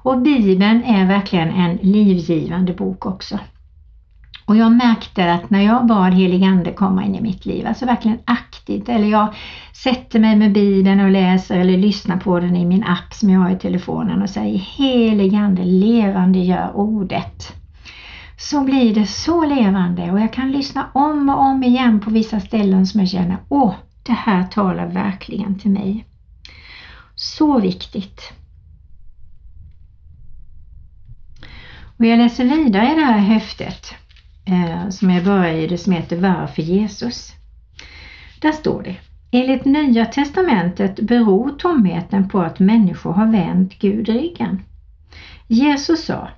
Och 0.02 0.20
Bibeln 0.20 0.85
är 0.85 1.07
verkligen 1.07 1.50
en 1.50 1.76
livgivande 1.76 2.72
bok 2.72 3.07
också. 3.07 3.38
Och 4.44 4.57
jag 4.57 4.72
märkte 4.72 5.33
att 5.33 5.50
när 5.50 5.61
jag 5.61 5.87
bad 5.87 6.14
helig 6.14 6.44
ande 6.44 6.72
komma 6.72 7.05
in 7.05 7.14
i 7.14 7.20
mitt 7.20 7.46
liv, 7.46 7.66
alltså 7.66 7.87
verkligen 7.87 8.18
aktivt, 8.24 8.88
eller 8.88 9.09
jag 9.09 9.35
sätter 9.72 10.20
mig 10.20 10.37
med 10.37 10.52
Bibeln 10.52 11.00
och 11.00 11.11
läser 11.11 11.59
eller 11.59 11.78
lyssnar 11.78 12.16
på 12.16 12.40
den 12.40 12.57
i 12.57 12.64
min 12.64 12.85
app 12.85 13.14
som 13.14 13.31
jag 13.31 13.40
har 13.40 13.50
i 13.50 13.59
telefonen 13.59 14.22
och 14.22 14.31
säger 14.31 14.59
helig 14.59 15.35
ande, 15.35 15.64
levande 15.64 16.38
gör 16.38 16.76
ordet. 16.76 17.52
Så 18.38 18.61
blir 18.61 18.94
det 18.94 19.07
så 19.07 19.44
levande 19.44 20.11
och 20.11 20.20
jag 20.20 20.33
kan 20.33 20.52
lyssna 20.52 20.87
om 20.94 21.28
och 21.28 21.40
om 21.40 21.62
igen 21.64 22.00
på 22.00 22.11
vissa 22.11 22.40
ställen 22.40 22.87
som 22.87 23.00
jag 23.00 23.09
känner, 23.09 23.37
åh, 23.48 23.74
det 24.02 24.12
här 24.12 24.42
talar 24.42 24.86
verkligen 24.86 25.58
till 25.58 25.70
mig. 25.70 26.06
Så 27.14 27.60
viktigt. 27.60 28.32
Och 31.98 32.06
jag 32.06 32.18
läser 32.18 32.44
vidare 32.44 32.92
i 32.92 32.94
det 32.94 33.04
här 33.04 33.18
häftet 33.18 33.94
eh, 34.44 34.88
som 34.88 35.10
jag 35.10 35.24
börjar 35.24 35.54
i 35.54 35.66
det 35.66 35.78
som 35.78 35.92
heter 35.92 36.16
Varför 36.16 36.62
Jesus? 36.62 37.32
Där 38.40 38.52
står 38.52 38.82
det 38.82 38.96
Enligt 39.34 39.64
Nya 39.64 40.06
Testamentet 40.06 41.00
beror 41.00 41.50
tomheten 41.50 42.28
på 42.28 42.40
att 42.40 42.58
människor 42.58 43.12
har 43.12 43.26
vänt 43.26 43.78
Gud 43.78 44.08
ryggen. 44.08 44.62
Jesus 45.48 46.04
sa 46.04 46.28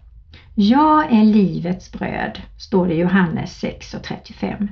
Jag 0.55 1.13
är 1.13 1.25
livets 1.25 1.93
bröd, 1.93 2.43
står 2.59 2.87
det 2.87 2.95
i 2.95 2.99
Johannes 3.01 3.59
6 3.61 3.95
och 3.95 4.03
35. 4.03 4.69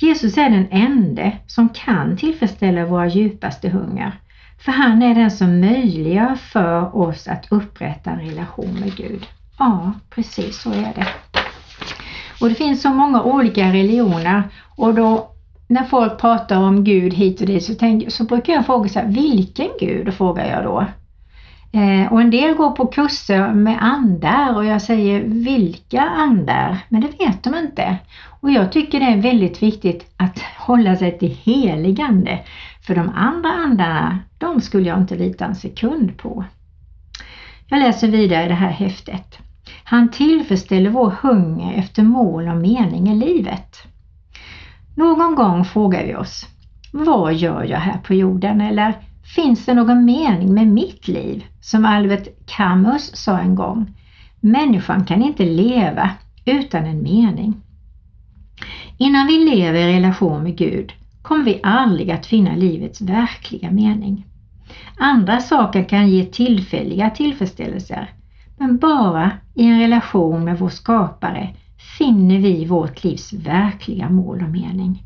Jesus 0.00 0.38
är 0.38 0.50
den 0.50 0.66
ende 0.70 1.32
som 1.46 1.68
kan 1.68 2.16
tillfredsställa 2.16 2.86
våra 2.86 3.06
djupaste 3.06 3.68
hunger, 3.68 4.12
för 4.58 4.72
han 4.72 5.02
är 5.02 5.14
den 5.14 5.30
som 5.30 5.60
möjliggör 5.60 6.34
för 6.34 6.96
oss 6.96 7.28
att 7.28 7.52
upprätta 7.52 8.10
en 8.10 8.20
relation 8.20 8.80
med 8.80 8.96
Gud. 8.96 9.26
Ja, 9.58 9.92
precis 10.10 10.60
så 10.60 10.70
är 10.70 10.92
det. 10.94 11.06
Och 12.40 12.48
det 12.48 12.54
finns 12.54 12.82
så 12.82 12.90
många 12.90 13.22
olika 13.22 13.72
religioner 13.72 14.42
och 14.76 14.94
då 14.94 15.30
när 15.68 15.84
folk 15.84 16.20
pratar 16.20 16.56
om 16.56 16.84
Gud 16.84 17.14
hit 17.14 17.40
och 17.40 17.46
dit 17.46 17.64
så, 17.64 17.74
tänk, 17.74 18.12
så 18.12 18.24
brukar 18.24 18.52
jag 18.52 18.66
fråga 18.66 18.88
så 18.88 18.98
här, 18.98 19.06
vilken 19.06 19.68
Gud? 19.80 20.14
frågar 20.14 20.46
jag 20.46 20.64
då. 20.64 20.86
Eh, 21.76 22.12
och 22.12 22.20
en 22.20 22.30
del 22.30 22.54
går 22.54 22.70
på 22.70 22.86
kurser 22.86 23.54
med 23.54 23.78
andar 23.80 24.54
och 24.54 24.64
jag 24.64 24.82
säger 24.82 25.20
vilka 25.20 26.00
andar? 26.00 26.78
Men 26.88 27.00
det 27.00 27.24
vet 27.24 27.42
de 27.42 27.54
inte. 27.54 27.96
Och 28.40 28.50
jag 28.50 28.72
tycker 28.72 29.00
det 29.00 29.06
är 29.06 29.22
väldigt 29.22 29.62
viktigt 29.62 30.14
att 30.16 30.38
hålla 30.58 30.96
sig 30.96 31.18
till 31.18 31.36
heligande. 31.42 32.38
För 32.86 32.94
de 32.94 33.08
andra 33.14 33.50
andarna, 33.50 34.18
de 34.38 34.60
skulle 34.60 34.88
jag 34.88 34.98
inte 34.98 35.16
lita 35.16 35.44
en 35.44 35.54
sekund 35.54 36.18
på. 36.18 36.44
Jag 37.68 37.78
läser 37.78 38.08
vidare 38.08 38.44
i 38.44 38.48
det 38.48 38.54
här 38.54 38.70
häftet. 38.70 39.38
Han 39.84 40.10
tillfredsställer 40.10 40.90
vår 40.90 41.10
hunger 41.10 41.78
efter 41.78 42.02
mål 42.02 42.48
och 42.48 42.56
mening 42.56 43.08
i 43.08 43.14
livet. 43.14 43.76
Någon 44.94 45.34
gång 45.34 45.64
frågar 45.64 46.06
vi 46.06 46.14
oss, 46.14 46.46
vad 46.92 47.34
gör 47.34 47.64
jag 47.64 47.78
här 47.78 47.98
på 47.98 48.14
jorden? 48.14 48.60
Eller 48.60 48.94
finns 49.34 49.66
det 49.66 49.74
någon 49.74 50.04
mening 50.04 50.54
med 50.54 50.66
mitt 50.66 51.08
liv? 51.08 51.44
Som 51.60 51.84
Albert 51.84 52.28
Camus 52.46 53.16
sa 53.16 53.38
en 53.38 53.54
gång, 53.54 53.94
människan 54.40 55.04
kan 55.04 55.22
inte 55.22 55.44
leva 55.44 56.10
utan 56.44 56.84
en 56.84 57.02
mening. 57.02 57.62
Innan 58.98 59.26
vi 59.26 59.44
lever 59.44 59.78
i 59.78 59.96
relation 59.96 60.42
med 60.42 60.58
Gud 60.58 60.92
kommer 61.22 61.44
vi 61.44 61.60
aldrig 61.62 62.10
att 62.10 62.26
finna 62.26 62.56
livets 62.56 63.00
verkliga 63.00 63.70
mening. 63.70 64.26
Andra 64.98 65.40
saker 65.40 65.84
kan 65.84 66.08
ge 66.08 66.24
tillfälliga 66.24 67.10
tillfredsställelser 67.10 68.10
men 68.58 68.78
bara 68.78 69.30
i 69.54 69.64
en 69.64 69.80
relation 69.80 70.44
med 70.44 70.58
vår 70.58 70.68
skapare 70.68 71.54
finner 71.98 72.38
vi 72.38 72.64
vårt 72.64 73.04
livs 73.04 73.32
verkliga 73.32 74.08
mål 74.08 74.42
och 74.42 74.50
mening. 74.50 75.05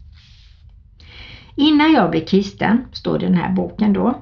Innan 1.56 1.92
jag 1.92 2.10
blev 2.10 2.24
kristen, 2.24 2.84
står 2.92 3.18
det 3.18 3.24
i 3.24 3.28
den 3.28 3.38
här 3.38 3.52
boken 3.52 3.92
då, 3.92 4.14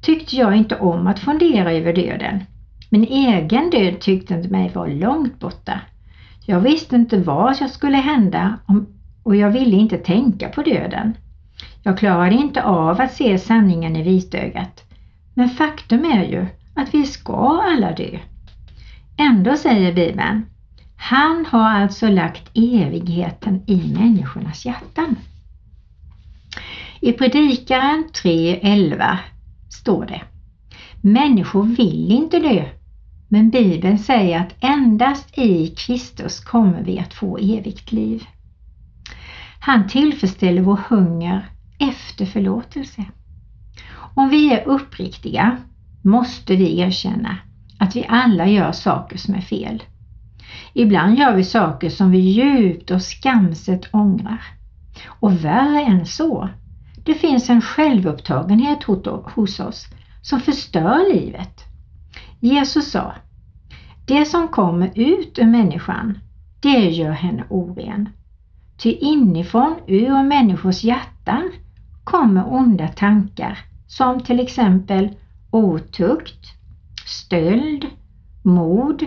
tyckte 0.00 0.36
jag 0.36 0.56
inte 0.56 0.78
om 0.78 1.06
att 1.06 1.18
fundera 1.18 1.72
över 1.72 1.92
döden. 1.92 2.40
Min 2.90 3.04
egen 3.04 3.70
död 3.70 4.00
tyckte 4.00 4.34
inte 4.34 4.48
mig 4.48 4.70
vara 4.74 4.86
långt 4.86 5.40
borta. 5.40 5.80
Jag 6.46 6.60
visste 6.60 6.96
inte 6.96 7.18
vad 7.18 7.56
som 7.56 7.68
skulle 7.68 7.96
hända 7.96 8.58
och 9.22 9.36
jag 9.36 9.50
ville 9.50 9.76
inte 9.76 9.98
tänka 9.98 10.48
på 10.48 10.62
döden. 10.62 11.12
Jag 11.82 11.98
klarade 11.98 12.34
inte 12.34 12.62
av 12.62 13.00
att 13.00 13.12
se 13.12 13.38
sanningen 13.38 13.96
i 13.96 14.02
vitögat. 14.02 14.84
Men 15.34 15.48
faktum 15.48 16.04
är 16.04 16.24
ju 16.24 16.46
att 16.74 16.94
vi 16.94 17.06
ska 17.06 17.62
alla 17.62 17.92
dö. 17.92 18.18
Ändå 19.16 19.56
säger 19.56 19.92
Bibeln, 19.92 20.46
han 20.96 21.46
har 21.48 21.68
alltså 21.70 22.08
lagt 22.08 22.50
evigheten 22.54 23.62
i 23.66 23.94
människornas 23.98 24.66
hjärtan. 24.66 25.16
I 27.04 27.12
Predikaren 27.12 28.04
3.11 28.12 29.16
står 29.70 30.06
det 30.06 30.20
Människor 31.00 31.62
vill 31.62 32.12
inte 32.12 32.38
dö, 32.38 32.64
men 33.28 33.50
Bibeln 33.50 33.98
säger 33.98 34.40
att 34.40 34.54
endast 34.60 35.38
i 35.38 35.66
Kristus 35.66 36.40
kommer 36.40 36.82
vi 36.82 36.98
att 36.98 37.14
få 37.14 37.38
evigt 37.38 37.92
liv. 37.92 38.24
Han 39.60 39.88
tillfredsställer 39.88 40.62
vår 40.62 40.80
hunger 40.88 41.46
efter 41.78 42.26
förlåtelse. 42.26 43.04
Om 44.14 44.28
vi 44.28 44.52
är 44.52 44.68
uppriktiga 44.68 45.56
måste 46.02 46.56
vi 46.56 46.80
erkänna 46.80 47.36
att 47.78 47.96
vi 47.96 48.06
alla 48.08 48.46
gör 48.46 48.72
saker 48.72 49.18
som 49.18 49.34
är 49.34 49.40
fel. 49.40 49.82
Ibland 50.72 51.18
gör 51.18 51.36
vi 51.36 51.44
saker 51.44 51.90
som 51.90 52.10
vi 52.10 52.18
djupt 52.18 52.90
och 52.90 53.02
skamset 53.02 53.88
ångrar. 53.92 54.42
Och 55.06 55.44
värre 55.44 55.82
än 55.82 56.06
så, 56.06 56.48
det 57.04 57.14
finns 57.14 57.50
en 57.50 57.62
självupptagenhet 57.62 58.82
hos 59.34 59.60
oss 59.60 59.86
som 60.22 60.40
förstör 60.40 61.14
livet. 61.14 61.64
Jesus 62.40 62.90
sa, 62.90 63.14
det 64.06 64.24
som 64.24 64.48
kommer 64.48 64.90
ut 64.94 65.38
ur 65.38 65.46
människan, 65.46 66.18
det 66.60 66.90
gör 66.90 67.10
henne 67.10 67.44
oren. 67.50 68.08
Ty 68.76 68.92
inifrån, 68.92 69.76
ur 69.86 70.22
människors 70.22 70.84
hjärtan, 70.84 71.50
kommer 72.04 72.52
onda 72.52 72.88
tankar 72.88 73.58
som 73.86 74.20
till 74.20 74.40
exempel 74.40 75.08
otukt, 75.50 76.46
stöld, 77.06 77.86
mord, 78.42 79.04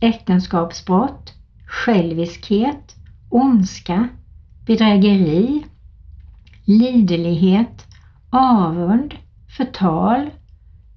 äktenskapsbrott, 0.00 1.32
själviskhet, 1.66 2.94
ondska, 3.30 4.08
bedrägeri, 4.66 5.64
liderlighet, 6.64 7.86
avund, 8.30 9.14
förtal, 9.56 10.30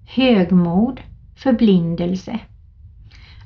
högmod, 0.05 1.01
förblindelse. 1.35 2.39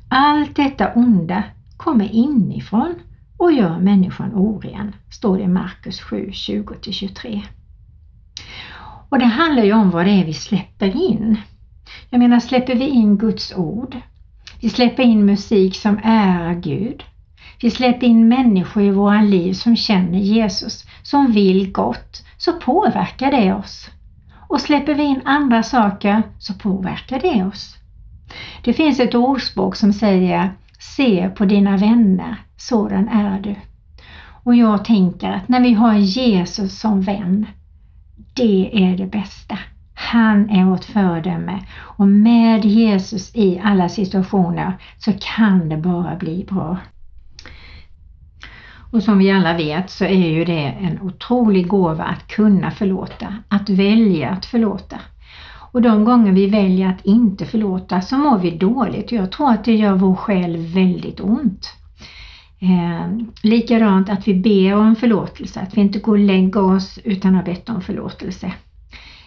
Allt 0.10 0.56
detta 0.56 0.94
onda 0.94 1.44
kommer 1.78 2.12
inifrån 2.12 2.96
och 3.38 3.52
gör 3.52 3.80
människan 3.80 4.34
oren, 4.34 4.96
står 5.12 5.38
det 5.38 5.44
i 5.44 5.48
Markus 5.48 6.02
7, 6.02 6.30
20-23. 6.32 7.42
Och 9.10 9.20
det 9.20 9.26
handlar 9.26 9.64
ju 9.64 9.74
om 9.74 9.90
vad 9.90 10.06
det 10.06 10.12
är 10.12 10.26
vi 10.26 10.34
släpper 10.34 11.12
in. 11.12 11.38
Jag 12.10 12.20
menar, 12.20 12.40
släpper 12.40 12.76
vi 12.76 12.90
in 12.90 13.18
Guds 13.18 13.54
ord? 13.56 13.98
Vi 14.62 14.70
släpper 14.70 15.04
in 15.04 15.26
musik 15.26 15.76
som 15.76 16.00
ärar 16.04 16.54
Gud. 16.54 17.04
Vi 17.62 17.72
släpper 17.72 18.08
in 18.08 18.28
människor 18.28 18.84
i 18.84 18.92
våra 18.92 19.22
liv 19.22 19.54
som 19.54 19.76
känner 19.76 20.20
Jesus, 20.20 20.86
som 21.04 21.32
vill 21.32 21.72
gott, 21.72 22.26
så 22.38 22.54
påverkar 22.54 23.32
det 23.32 23.54
oss. 23.54 23.90
Och 24.48 24.62
släpper 24.62 24.96
vi 24.96 25.04
in 25.04 25.22
andra 25.26 25.64
saker 25.64 26.24
så 26.40 26.54
påverkar 26.54 27.20
det 27.20 27.44
oss. 27.44 27.78
Det 28.64 28.74
finns 28.74 29.00
ett 29.00 29.16
ordspråk 29.16 29.76
som 29.76 29.94
säger 29.94 30.54
Se 30.80 31.30
på 31.30 31.46
dina 31.46 31.78
vänner, 31.78 32.36
sådan 32.58 33.08
är 33.08 33.40
du. 33.40 33.56
Och 34.44 34.56
jag 34.56 34.86
tänker 34.86 35.32
att 35.32 35.48
när 35.48 35.60
vi 35.60 35.74
har 35.74 35.94
Jesus 35.94 36.80
som 36.80 37.02
vän, 37.02 37.46
det 38.34 38.84
är 38.84 38.98
det 38.98 39.06
bästa. 39.06 39.58
Han 39.94 40.50
är 40.50 40.66
vårt 40.66 40.86
föredöme 40.86 41.66
och 41.80 42.08
med 42.08 42.66
Jesus 42.66 43.36
i 43.36 43.62
alla 43.64 43.90
situationer 43.90 44.78
så 44.98 45.12
kan 45.20 45.70
det 45.70 45.78
bara 45.78 46.16
bli 46.16 46.46
bra. 46.50 46.78
Och 48.92 49.04
som 49.04 49.18
vi 49.18 49.32
alla 49.32 49.58
vet 49.58 49.90
så 49.90 50.06
är 50.06 50.30
ju 50.30 50.46
det 50.46 50.64
en 50.64 51.02
otrolig 51.02 51.68
gåva 51.68 52.04
att 52.04 52.28
kunna 52.28 52.72
förlåta, 52.72 53.36
att 53.48 53.70
välja 53.70 54.30
att 54.30 54.46
förlåta. 54.46 55.00
Och 55.72 55.82
de 55.82 56.06
gånger 56.06 56.32
vi 56.32 56.48
väljer 56.48 56.90
att 56.90 57.06
inte 57.06 57.46
förlåta 57.46 58.02
så 58.02 58.18
mår 58.18 58.38
vi 58.38 58.52
dåligt. 58.52 59.12
Jag 59.12 59.32
tror 59.32 59.52
att 59.52 59.66
det 59.66 59.76
gör 59.76 59.94
vår 59.94 60.16
själ 60.16 60.58
väldigt 60.58 61.20
ont. 61.20 61.74
Eh, 62.60 63.26
likadant 63.42 64.10
att 64.10 64.28
vi 64.28 64.34
ber 64.34 64.76
om 64.76 64.96
förlåtelse, 64.96 65.60
att 65.60 65.78
vi 65.78 65.82
inte 65.82 66.00
går 66.00 66.12
och 66.12 66.20
lägger 66.20 66.64
oss 66.64 67.00
utan 67.04 67.36
har 67.36 67.44
bett 67.44 67.70
om 67.70 67.82
förlåtelse. 67.82 68.52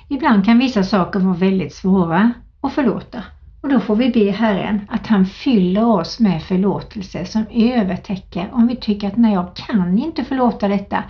Ibland 0.08 0.44
kan 0.44 0.58
vissa 0.58 0.82
saker 0.82 1.20
vara 1.20 1.36
väldigt 1.36 1.74
svåra 1.74 2.32
att 2.60 2.72
förlåta 2.72 3.22
och 3.64 3.70
då 3.70 3.80
får 3.80 3.96
vi 3.96 4.10
be 4.10 4.30
Herren 4.30 4.80
att 4.88 5.06
han 5.06 5.26
fyller 5.26 5.84
oss 5.84 6.20
med 6.20 6.42
förlåtelse 6.42 7.24
som 7.24 7.46
övertäcker 7.50 8.48
om 8.52 8.66
vi 8.66 8.76
tycker 8.76 9.08
att 9.08 9.16
nej, 9.16 9.34
jag 9.34 9.56
kan 9.56 9.98
inte 9.98 10.24
förlåta 10.24 10.68
detta. 10.68 11.04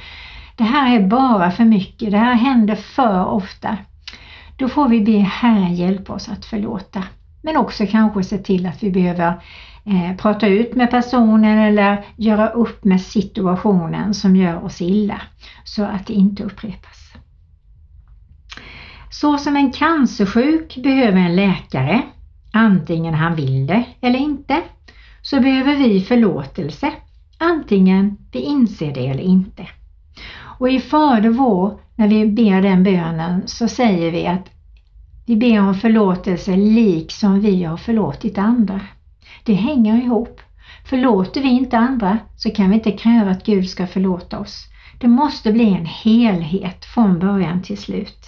Det 0.56 0.64
här 0.64 0.96
är 0.96 1.06
bara 1.06 1.50
för 1.50 1.64
mycket, 1.64 2.10
det 2.10 2.18
här 2.18 2.34
händer 2.34 2.74
för 2.74 3.26
ofta. 3.26 3.76
Då 4.56 4.68
får 4.68 4.88
vi 4.88 5.00
be 5.00 5.18
Herren 5.18 5.74
hjälpa 5.74 6.12
oss 6.12 6.28
att 6.28 6.44
förlåta. 6.44 7.04
Men 7.42 7.56
också 7.56 7.86
kanske 7.86 8.22
se 8.22 8.38
till 8.38 8.66
att 8.66 8.82
vi 8.82 8.90
behöver 8.90 9.28
eh, 9.84 10.16
prata 10.16 10.46
ut 10.46 10.74
med 10.74 10.90
personen 10.90 11.58
eller 11.58 12.04
göra 12.16 12.48
upp 12.48 12.84
med 12.84 13.00
situationen 13.00 14.14
som 14.14 14.36
gör 14.36 14.64
oss 14.64 14.82
illa 14.82 15.20
så 15.64 15.84
att 15.84 16.06
det 16.06 16.12
inte 16.12 16.44
upprepas. 16.44 17.12
Så 19.10 19.38
som 19.38 19.56
en 19.56 19.72
cancersjuk 19.72 20.76
behöver 20.76 21.18
en 21.18 21.36
läkare, 21.36 22.02
antingen 22.54 23.14
han 23.14 23.34
vill 23.34 23.66
det 23.66 23.84
eller 24.00 24.18
inte, 24.18 24.62
så 25.22 25.40
behöver 25.40 25.76
vi 25.76 26.00
förlåtelse, 26.00 26.92
antingen 27.38 28.16
vi 28.32 28.40
inser 28.40 28.94
det 28.94 29.06
eller 29.06 29.22
inte. 29.22 29.66
Och 30.58 30.70
i 30.70 30.80
Fader 30.80 31.30
vår, 31.30 31.78
när 31.96 32.08
vi 32.08 32.26
ber 32.26 32.62
den 32.62 32.84
bönen, 32.84 33.42
så 33.46 33.68
säger 33.68 34.10
vi 34.10 34.26
att 34.26 34.50
vi 35.26 35.36
ber 35.36 35.60
om 35.60 35.74
förlåtelse 35.74 36.56
liksom 36.56 37.40
vi 37.40 37.64
har 37.64 37.76
förlåtit 37.76 38.38
andra. 38.38 38.80
Det 39.44 39.54
hänger 39.54 40.02
ihop. 40.02 40.40
Förlåter 40.84 41.40
vi 41.40 41.48
inte 41.48 41.78
andra 41.78 42.18
så 42.36 42.50
kan 42.50 42.70
vi 42.70 42.74
inte 42.74 42.92
kräva 42.92 43.30
att 43.30 43.46
Gud 43.46 43.68
ska 43.68 43.86
förlåta 43.86 44.38
oss. 44.38 44.68
Det 45.00 45.08
måste 45.08 45.52
bli 45.52 45.74
en 45.74 45.86
helhet 45.86 46.84
från 46.84 47.18
början 47.18 47.62
till 47.62 47.78
slut. 47.78 48.26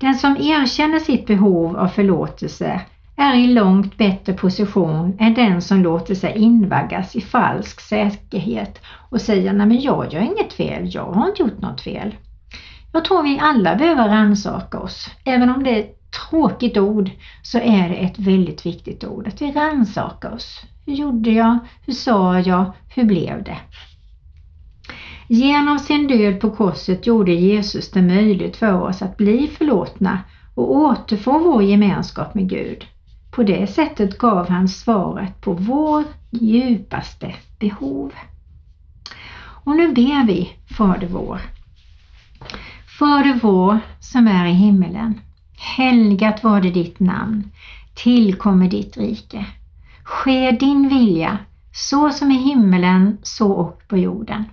Den 0.00 0.14
som 0.14 0.36
erkänner 0.36 0.98
sitt 0.98 1.26
behov 1.26 1.76
av 1.76 1.88
förlåtelse 1.88 2.80
är 3.20 3.34
i 3.34 3.46
långt 3.46 3.96
bättre 3.96 4.32
position 4.32 5.16
än 5.18 5.34
den 5.34 5.62
som 5.62 5.82
låter 5.82 6.14
sig 6.14 6.38
invaggas 6.38 7.16
i 7.16 7.20
falsk 7.20 7.80
säkerhet 7.80 8.80
och 9.10 9.20
säger 9.20 9.52
nej 9.52 9.66
men 9.66 9.80
jag 9.80 10.12
gör 10.12 10.20
inget 10.20 10.52
fel, 10.52 10.94
jag 10.94 11.12
har 11.12 11.28
inte 11.28 11.42
gjort 11.42 11.60
något 11.60 11.80
fel. 11.80 12.14
Jag 12.92 13.04
tror 13.04 13.22
vi 13.22 13.38
alla 13.42 13.74
behöver 13.76 14.08
rannsaka 14.08 14.78
oss. 14.78 15.10
Även 15.24 15.50
om 15.50 15.64
det 15.64 15.70
är 15.70 15.80
ett 15.80 16.10
tråkigt 16.10 16.76
ord 16.76 17.10
så 17.42 17.58
är 17.58 17.88
det 17.88 17.94
ett 17.94 18.18
väldigt 18.18 18.66
viktigt 18.66 19.04
ord. 19.04 19.26
Att 19.26 19.42
vi 19.42 19.52
rannsakar 19.52 20.34
oss. 20.34 20.62
Hur 20.86 20.94
gjorde 20.94 21.30
jag? 21.30 21.58
Hur 21.86 21.92
sa 21.92 22.38
jag? 22.38 22.72
Hur 22.94 23.04
blev 23.04 23.44
det? 23.44 23.58
Genom 25.28 25.78
sin 25.78 26.08
död 26.08 26.40
på 26.40 26.50
korset 26.50 27.06
gjorde 27.06 27.32
Jesus 27.32 27.90
det 27.90 28.02
möjligt 28.02 28.56
för 28.56 28.82
oss 28.82 29.02
att 29.02 29.16
bli 29.16 29.48
förlåtna 29.58 30.18
och 30.54 30.76
återfå 30.76 31.38
vår 31.38 31.62
gemenskap 31.62 32.34
med 32.34 32.48
Gud. 32.48 32.86
På 33.40 33.44
det 33.44 33.66
sättet 33.66 34.18
gav 34.18 34.48
han 34.48 34.68
svaret 34.68 35.40
på 35.40 35.52
vår 35.52 36.04
djupaste 36.30 37.34
behov. 37.58 38.12
Och 39.64 39.76
nu 39.76 39.92
ber 39.92 40.26
vi 40.26 40.50
Fader 40.78 41.06
vår. 41.06 41.40
Fader 42.98 43.38
vår 43.42 43.78
som 44.00 44.26
är 44.28 44.46
i 44.46 44.52
himmelen. 44.52 45.20
Helgat 45.76 46.44
var 46.44 46.60
det 46.60 46.70
ditt 46.70 47.00
namn. 47.00 47.50
Tillkommer 47.94 48.68
ditt 48.68 48.96
rike. 48.96 49.46
Ske 50.04 50.50
din 50.50 50.88
vilja 50.88 51.38
så 51.72 52.10
som 52.10 52.30
i 52.30 52.38
himmelen 52.38 53.18
så 53.22 53.52
och 53.52 53.88
på 53.88 53.96
jorden. 53.96 54.44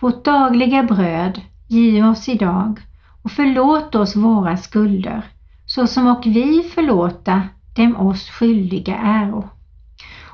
Vårt 0.00 0.24
dagliga 0.24 0.82
bröd 0.82 1.40
giv 1.68 2.06
oss 2.06 2.28
idag 2.28 2.80
och 3.22 3.30
förlåt 3.30 3.94
oss 3.94 4.16
våra 4.16 4.56
skulder 4.56 5.24
så 5.66 5.86
som 5.86 6.06
och 6.06 6.26
vi 6.26 6.62
förlåta 6.74 7.42
dem 7.72 7.96
oss 7.96 8.30
skyldiga 8.30 8.96
äro. 8.96 9.48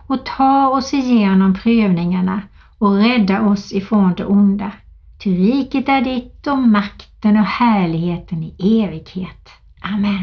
Och 0.07 0.27
ta 0.27 0.69
oss 0.69 0.95
igenom 0.95 1.55
prövningarna 1.55 2.43
och 2.79 2.97
rädda 2.97 3.43
oss 3.43 3.73
ifrån 3.73 4.15
det 4.17 4.25
onda. 4.25 4.73
Ty 5.19 5.37
riket 5.37 5.89
är 5.89 6.01
ditt 6.01 6.47
och 6.47 6.59
makten 6.59 7.37
och 7.37 7.45
härligheten 7.45 8.43
i 8.43 8.83
evighet. 8.83 9.51
Amen. 9.81 10.23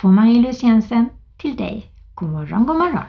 Från 0.00 0.14
Marie-Louise 0.14 0.66
Jensen 0.66 1.08
till 1.38 1.56
dig. 1.56 1.86
God 2.14 2.30
morgon, 2.30 2.66
god 2.66 2.76
morgon. 2.76 3.04